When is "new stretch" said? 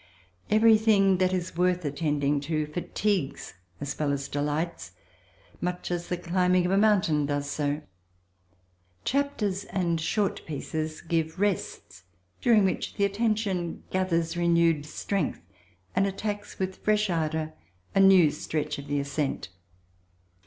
17.99-18.79